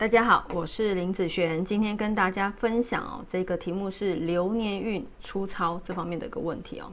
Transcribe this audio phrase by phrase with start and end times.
[0.00, 6.90] 大家好，我是林子璇，今天跟大家分享哦，这个题目是流年运粗糙这方面的一个问题哦。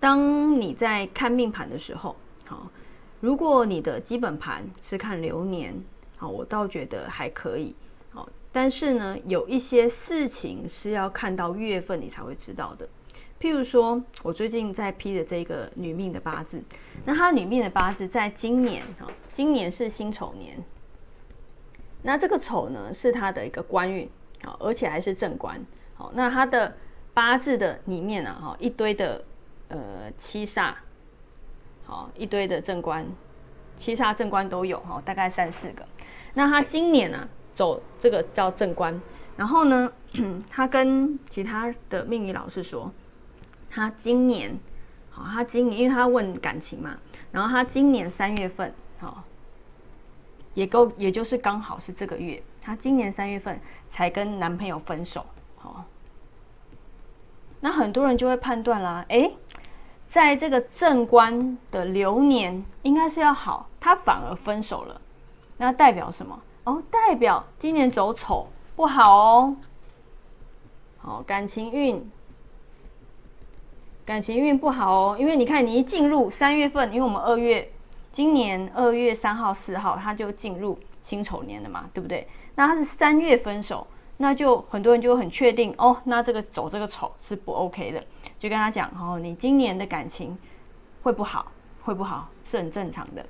[0.00, 2.70] 当你在看命盘的时候，好，
[3.20, 5.78] 如果你的基本盘是看流年，
[6.16, 7.74] 好，我倒觉得还可以，
[8.08, 12.88] 好，但是呢，有一些事情是要看到月份你才会知道的。
[13.38, 16.62] 譬如说，我最近在批的这个女命的八字，
[17.04, 20.56] 那她女命的八字在今年哈，今年是辛丑年。
[22.06, 24.08] 那这个丑呢，是他的一个官运，
[24.44, 25.60] 好，而且还是正官，
[25.96, 26.76] 好，那他的
[27.12, 29.24] 八字的里面啊，哈，一堆的
[29.66, 30.72] 呃七煞，
[31.84, 33.04] 好，一堆的正官，
[33.76, 35.84] 七煞正官都有，哈，大概三四个。
[36.34, 39.02] 那他今年呢，走这个叫正官，
[39.36, 39.90] 然后呢，
[40.48, 42.92] 他跟其他的命理老师说，
[43.68, 44.56] 他今年，
[45.10, 46.96] 好，他今年，因为他问感情嘛，
[47.32, 49.24] 然后他今年三月份，好。
[50.56, 55.24] 也够，也就是刚好是这个月，她今年三月份才跟男朋友分手，
[55.62, 55.84] 哦。
[57.60, 59.30] 那很多人就会判断啦，哎，
[60.08, 64.98] 在这个正官的流年应该是要好，他反而分手了，
[65.58, 66.40] 那代表什么？
[66.64, 69.56] 哦，代表今年走丑不好哦。
[70.96, 72.10] 好，感情运，
[74.06, 77.70] 感情运不好哦，因为你看你一进入三月份，因为我们二月。
[78.16, 82.26] 今年二月三号、四号，他就进入辛丑年了嘛，对不对？
[82.54, 83.86] 那他是三月分手，
[84.16, 88.02] 那就很多人就很确定哦，那这个走这个丑是不 OK 的，
[88.38, 90.34] 就跟他讲哦，你今年的感情
[91.02, 93.22] 会不好，会不好是很正常的，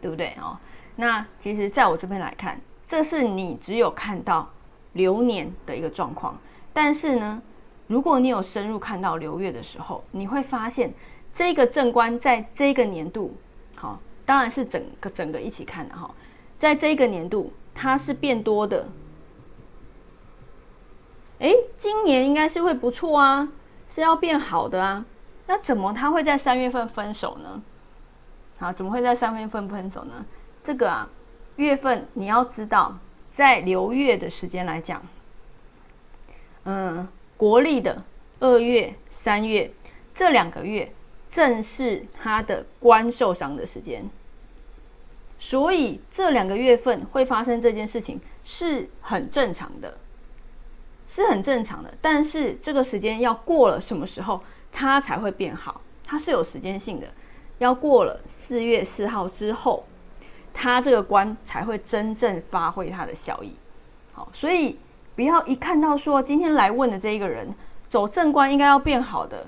[0.00, 0.56] 对不对哦？
[0.94, 2.58] 那其实在我这边来看，
[2.88, 4.48] 这是你只有看到
[4.94, 6.34] 流年的一个状况，
[6.72, 7.42] 但是呢，
[7.86, 10.90] 如果你有深入看到流月的时候，你会发现
[11.30, 13.36] 这个正官在这个年度，
[13.74, 14.00] 好。
[14.26, 16.12] 当然是整个整个一起看的哈，
[16.58, 18.88] 在这个年度它是变多的，
[21.38, 23.48] 哎，今年应该是会不错啊，
[23.88, 25.04] 是要变好的啊，
[25.46, 27.62] 那怎么他会在三月份分手呢？
[28.58, 30.26] 好，怎么会在三月份分手呢？
[30.64, 31.08] 这个啊，
[31.54, 32.98] 月份你要知道，
[33.30, 35.00] 在流月的时间来讲，
[36.64, 37.06] 嗯，
[37.36, 38.02] 国历的
[38.40, 39.72] 二月、三月
[40.12, 40.92] 这两个月。
[41.28, 44.08] 正是他的官受伤的时间，
[45.38, 49.98] 所以这两个月份会发生这件事情是很正常的，
[51.08, 51.92] 是很正常的。
[52.00, 54.42] 但是这个时间要过了什么时候，
[54.72, 55.80] 它才会变好？
[56.04, 57.08] 它是有时间性的，
[57.58, 59.84] 要过了四月四号之后，
[60.54, 63.56] 它这个官才会真正发挥它的效益。
[64.12, 64.78] 好，所以
[65.14, 67.52] 不要一看到说今天来问的这一个人
[67.88, 69.46] 走正官应该要变好的。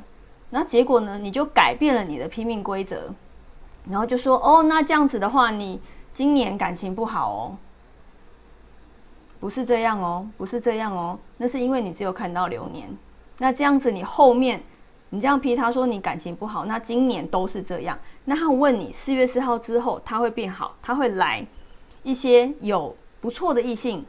[0.50, 1.19] 那结果呢？
[1.19, 3.12] 你就改变了你的拼命规则，
[3.88, 5.78] 然后就说：“哦，那这样子的话，你
[6.14, 7.56] 今年感情不好哦。”
[9.41, 12.88] 不是这样哦，不是这样哦，那是因为你只有看到流年。
[13.36, 14.60] 那这样子，你后面
[15.10, 17.98] 你这样批他说你感情不好，那今年都是这样。
[18.25, 21.47] 那他问你四月四号之后他会变好，他会来
[22.03, 24.04] 一些有不错的异性，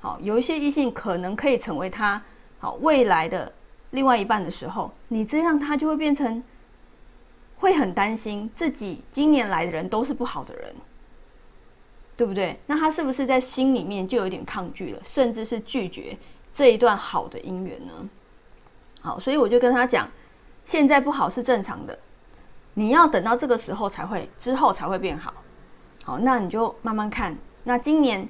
[0.00, 2.22] 好，有一些异性可能可以成为他
[2.60, 3.52] 好未来的。
[3.92, 6.42] 另外一半的时候，你这样他就会变成
[7.56, 10.74] 会很担心自己今年来的人都是不好的人，
[12.16, 12.58] 对不对？
[12.66, 16.18] 那他是不是在心里面就有点抗拒了，甚至是拒绝
[16.52, 17.92] 这一段好的姻缘呢？
[19.00, 20.08] 好，所以我就跟他讲，
[20.64, 21.98] 现在不好是正常的，
[22.74, 25.34] 你要等到这个时候才会之后才会变好。
[26.04, 27.36] 好，那你就慢慢看。
[27.64, 28.28] 那今年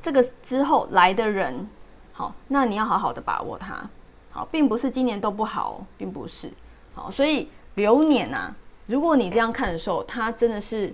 [0.00, 1.68] 这个之后来的人，
[2.12, 3.88] 好，那你要好好的把握他。
[4.32, 6.50] 好，并不是今年都不好，并不是。
[6.94, 8.50] 好，所以流年呐，
[8.86, 10.92] 如果你这样看的时候，它真的是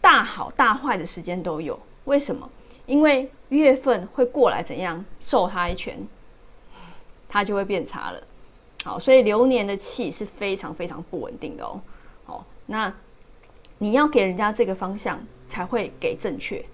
[0.00, 1.78] 大好大坏的时间都有。
[2.04, 2.48] 为什么？
[2.86, 5.98] 因为月份会过来怎样揍他一拳，
[7.28, 8.22] 他就会变差了。
[8.84, 11.80] 好，所以流年的气是非常非常不稳定的哦。
[12.24, 12.92] 好，那
[13.76, 16.64] 你要给人家这个方向，才会给正确。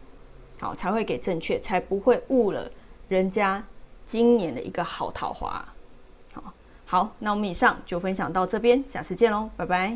[0.61, 2.70] 好，才会给正确，才不会误了
[3.08, 3.62] 人家
[4.06, 5.67] 今年的一个好桃花。
[6.86, 9.94] 好，那我们以上就分享到这边，下次见喽，拜拜。